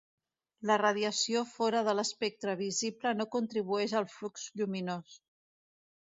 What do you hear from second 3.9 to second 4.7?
al flux